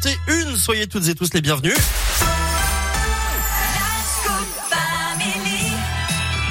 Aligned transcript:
51. 0.00 0.56
Soyez 0.56 0.86
toutes 0.86 1.06
et 1.08 1.14
tous 1.14 1.34
les 1.34 1.40
bienvenus. 1.40 1.76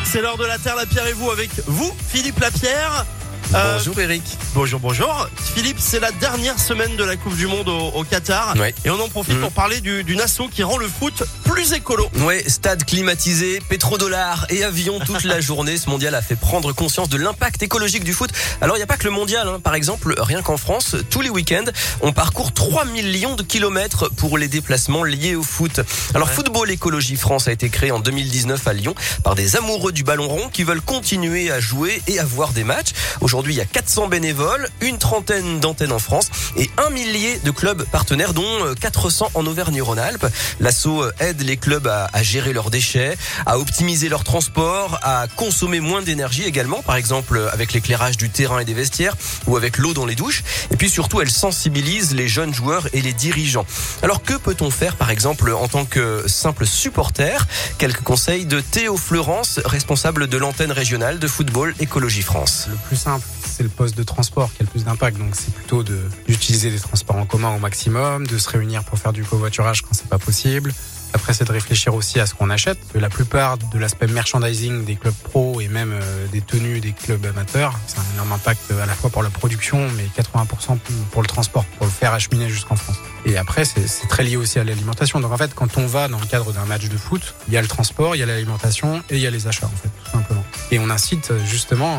C'est 0.03 0.21
l'heure 0.21 0.37
de 0.37 0.45
la 0.45 0.57
Terre, 0.57 0.75
la 0.75 0.85
Pierre 0.85 1.07
et 1.07 1.13
vous 1.13 1.31
avec 1.31 1.49
vous, 1.65 1.91
Philippe 2.09 2.39
Lapierre. 2.39 3.05
Euh, 3.53 3.77
bonjour 3.77 3.99
Eric. 3.99 4.23
Bonjour, 4.53 4.79
bonjour. 4.79 5.27
Philippe, 5.53 5.77
c'est 5.79 5.99
la 5.99 6.11
dernière 6.11 6.57
semaine 6.57 6.95
de 6.95 7.03
la 7.03 7.17
Coupe 7.17 7.35
du 7.35 7.47
Monde 7.47 7.67
au, 7.67 8.03
Qatar. 8.05 8.55
Et 8.85 8.89
on 8.89 8.99
en 8.99 9.09
profite 9.09 9.37
mm. 9.37 9.41
pour 9.41 9.51
parler 9.51 9.81
du, 9.81 10.05
d'une 10.05 10.21
asso 10.21 10.43
qui 10.49 10.63
rend 10.63 10.77
le 10.77 10.87
foot 10.87 11.23
plus 11.43 11.73
écolo. 11.73 12.09
Ouais, 12.19 12.47
stade 12.47 12.85
climatisé, 12.85 13.59
pétrodollars 13.67 14.45
et 14.49 14.63
avions 14.63 14.99
toute 14.99 15.25
la 15.25 15.41
journée. 15.41 15.75
Ce 15.75 15.89
mondial 15.89 16.15
a 16.15 16.21
fait 16.21 16.37
prendre 16.37 16.71
conscience 16.71 17.09
de 17.09 17.17
l'impact 17.17 17.61
écologique 17.61 18.05
du 18.05 18.13
foot. 18.13 18.31
Alors, 18.61 18.77
il 18.77 18.79
n'y 18.79 18.83
a 18.83 18.87
pas 18.87 18.95
que 18.95 19.03
le 19.03 19.11
mondial. 19.11 19.45
Hein. 19.47 19.59
Par 19.61 19.75
exemple, 19.75 20.15
rien 20.17 20.41
qu'en 20.41 20.57
France, 20.57 20.95
tous 21.09 21.19
les 21.19 21.29
week-ends, 21.29 21.69
on 22.01 22.13
parcourt 22.13 22.53
3 22.53 22.85
millions 22.85 23.35
de 23.35 23.43
kilomètres 23.43 24.09
pour 24.11 24.37
les 24.37 24.47
déplacements 24.47 25.03
liés 25.03 25.35
au 25.35 25.43
foot. 25.43 25.81
Alors, 26.15 26.29
Football 26.29 26.71
Écologie 26.71 27.17
France 27.17 27.49
a 27.49 27.51
été 27.51 27.69
créé 27.69 27.91
en 27.91 27.99
2019 27.99 28.65
à 28.65 28.73
Lyon 28.73 28.95
par 29.25 29.35
des 29.35 29.57
amoureux 29.57 29.91
du 29.91 30.03
ballon 30.03 30.29
rond 30.29 30.47
qui 30.47 30.63
veulent 30.63 30.81
continuer 30.81 31.51
à 31.51 31.59
jouer 31.59 32.01
et 32.07 32.17
à 32.17 32.23
voir 32.23 32.53
des 32.53 32.63
matchs. 32.63 32.91
Aujourd'hui, 33.19 33.40
Aujourd'hui, 33.41 33.55
il 33.55 33.57
y 33.57 33.61
a 33.61 33.65
400 33.65 34.07
bénévoles, 34.07 34.69
une 34.81 34.99
trentaine 34.99 35.59
d'antennes 35.59 35.93
en 35.93 35.97
France 35.97 36.29
et 36.57 36.69
un 36.77 36.91
millier 36.91 37.39
de 37.39 37.49
clubs 37.49 37.83
partenaires, 37.85 38.35
dont 38.35 38.75
400 38.79 39.25
euh, 39.25 39.39
en 39.39 39.47
Auvergne-Rhône-Alpes. 39.47 40.27
L'asso 40.59 40.85
euh, 40.85 41.11
aide 41.19 41.41
les 41.41 41.57
clubs 41.57 41.87
à, 41.87 42.21
gérer 42.21 42.53
leurs 42.53 42.69
déchets, 42.69 43.17
à 43.47 43.57
optimiser 43.57 44.09
leur 44.09 44.23
transport, 44.23 44.99
à 45.01 45.25
consommer 45.37 45.79
moins 45.79 46.03
d'énergie 46.03 46.43
également, 46.43 46.83
par 46.83 46.97
exemple 46.97 47.35
euh, 47.35 47.51
avec 47.51 47.73
l'éclairage 47.73 48.15
du 48.15 48.29
terrain 48.29 48.59
et 48.59 48.65
des 48.65 48.75
vestiaires 48.75 49.15
ou 49.47 49.57
avec 49.57 49.79
l'eau 49.79 49.95
dans 49.95 50.05
les 50.05 50.13
douches. 50.13 50.43
Et 50.69 50.77
puis 50.77 50.91
surtout, 50.91 51.19
elle 51.19 51.31
sensibilise 51.31 52.13
les 52.13 52.27
jeunes 52.27 52.53
joueurs 52.53 52.89
et 52.93 53.01
les 53.01 53.13
dirigeants. 53.13 53.65
Alors 54.03 54.21
que 54.21 54.35
peut-on 54.35 54.69
faire, 54.69 54.97
par 54.97 55.09
exemple, 55.09 55.51
en 55.51 55.67
tant 55.67 55.85
que 55.85 56.25
simple 56.27 56.67
supporter? 56.67 57.47
Quelques 57.79 58.03
conseils 58.03 58.45
de 58.45 58.61
Théo 58.61 58.97
Fleurance, 58.97 59.59
responsable 59.65 60.27
de 60.27 60.37
l'antenne 60.37 60.71
régionale 60.71 61.17
de 61.17 61.27
football 61.27 61.73
Écologie 61.79 62.21
France. 62.21 62.67
Le 62.69 62.75
plus 62.87 62.97
simple, 62.97 63.25
c'est 63.43 63.63
le 63.63 63.69
poste 63.69 63.97
de 63.97 64.03
transport 64.03 64.51
qui 64.53 64.63
a 64.63 64.65
le 64.65 64.69
plus 64.69 64.85
d'impact. 64.85 65.17
Donc 65.17 65.35
c'est 65.35 65.53
plutôt 65.53 65.83
d'utiliser 65.83 66.71
des 66.71 66.79
transports 66.79 67.17
en 67.17 67.25
commun 67.25 67.55
au 67.55 67.59
maximum, 67.59 68.27
de 68.27 68.37
se 68.37 68.49
réunir 68.49 68.83
pour 68.83 68.97
faire 68.97 69.13
du 69.13 69.23
covoiturage 69.23 69.81
quand 69.81 69.93
c'est 69.93 70.09
pas 70.09 70.19
possible, 70.19 70.73
après, 71.13 71.33
c'est 71.33 71.45
de 71.45 71.51
réfléchir 71.51 71.93
aussi 71.93 72.19
à 72.19 72.25
ce 72.25 72.33
qu'on 72.33 72.49
achète. 72.49 72.77
La 72.95 73.09
plupart 73.09 73.57
de 73.57 73.79
l'aspect 73.79 74.07
merchandising 74.07 74.85
des 74.85 74.95
clubs 74.95 75.13
pro 75.13 75.59
et 75.59 75.67
même 75.67 75.91
euh, 75.93 76.27
des 76.27 76.41
tenues 76.41 76.79
des 76.79 76.93
clubs 76.93 77.25
amateurs, 77.25 77.77
c'est 77.87 77.99
un 77.99 78.13
énorme 78.13 78.31
impact 78.31 78.71
à 78.71 78.85
la 78.85 78.93
fois 78.93 79.09
pour 79.09 79.23
la 79.23 79.29
production, 79.29 79.87
mais 79.97 80.05
80% 80.17 80.77
pour 81.11 81.21
le 81.21 81.27
transport, 81.27 81.65
pour 81.77 81.85
le 81.85 81.91
faire 81.91 82.13
acheminer 82.13 82.49
jusqu'en 82.49 82.75
France. 82.75 82.97
Et 83.25 83.37
après, 83.37 83.65
c'est 83.65 84.07
très 84.07 84.23
lié 84.23 84.37
aussi 84.37 84.59
à 84.59 84.63
l'alimentation. 84.63 85.19
Donc 85.19 85.31
en 85.31 85.37
fait, 85.37 85.53
quand 85.53 85.77
on 85.77 85.85
va 85.85 86.07
dans 86.07 86.19
le 86.19 86.25
cadre 86.25 86.53
d'un 86.53 86.65
match 86.65 86.87
de 86.87 86.97
foot, 86.97 87.35
il 87.47 87.53
y 87.53 87.57
a 87.57 87.61
le 87.61 87.67
transport, 87.67 88.15
il 88.15 88.19
y 88.19 88.23
a 88.23 88.25
l'alimentation 88.25 89.03
et 89.09 89.17
il 89.17 89.21
y 89.21 89.27
a 89.27 89.31
les 89.31 89.47
achats, 89.47 89.67
en 89.67 89.77
fait, 89.77 89.89
tout 90.03 90.11
simplement. 90.11 90.43
Et 90.71 90.79
on 90.79 90.89
incite 90.89 91.33
justement 91.45 91.97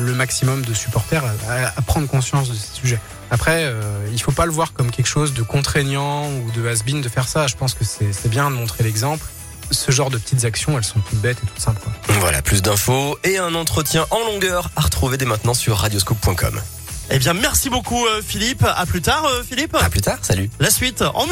le 0.00 0.12
maximum 0.12 0.64
de 0.64 0.74
supporters 0.74 1.24
à, 1.48 1.82
prendre 1.82 2.06
conscience 2.08 2.48
de 2.48 2.54
ces 2.54 2.74
sujets. 2.74 3.00
Après, 3.30 3.64
euh, 3.64 3.82
il 4.12 4.20
faut 4.20 4.32
pas 4.32 4.46
le 4.46 4.52
voir 4.52 4.72
comme 4.72 4.90
quelque 4.90 5.06
chose 5.06 5.34
de 5.34 5.42
contraignant 5.42 6.28
ou 6.28 6.50
de 6.52 6.66
has-been 6.66 7.00
de 7.00 7.08
faire 7.08 7.28
ça. 7.28 7.46
Je 7.46 7.56
pense 7.56 7.74
que 7.74 7.84
c'est 7.84 8.28
bien 8.28 8.50
de 8.50 8.56
montrer 8.56 8.84
l'exemple. 8.84 9.24
Ce 9.70 9.92
genre 9.92 10.10
de 10.10 10.18
petites 10.18 10.44
actions, 10.44 10.76
elles 10.76 10.84
sont 10.84 10.98
toutes 10.98 11.20
bêtes 11.20 11.38
et 11.44 11.46
toutes 11.46 11.60
simples. 11.60 11.82
Voilà, 12.18 12.42
plus 12.42 12.60
d'infos 12.60 13.18
et 13.22 13.38
un 13.38 13.54
entretien 13.54 14.04
en 14.10 14.18
longueur 14.32 14.70
à 14.74 14.80
retrouver 14.80 15.16
dès 15.16 15.26
maintenant 15.26 15.54
sur 15.54 15.76
radioscope.com. 15.76 16.60
Eh 17.12 17.18
bien, 17.18 17.34
merci 17.34 17.70
beaucoup 17.70 18.06
euh, 18.06 18.22
Philippe. 18.24 18.64
À 18.64 18.86
plus 18.86 19.02
tard, 19.02 19.24
euh, 19.26 19.42
Philippe. 19.42 19.74
À 19.74 19.90
plus 19.90 20.00
tard. 20.00 20.18
Salut. 20.22 20.48
La 20.60 20.70
suite 20.70 21.02
en 21.02 21.26
musique. 21.26 21.28